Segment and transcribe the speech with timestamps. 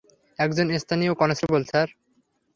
[0.39, 1.87] একজন স্থানীয় constable, sir.